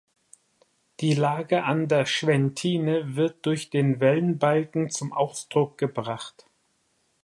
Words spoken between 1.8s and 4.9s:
der Schwentine wird durch den Wellenbalken